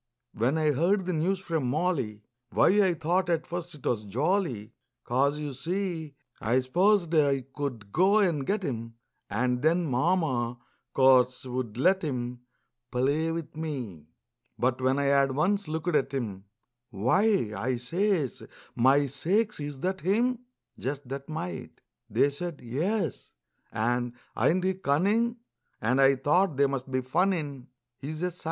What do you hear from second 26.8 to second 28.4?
be funnin', He's a _sight!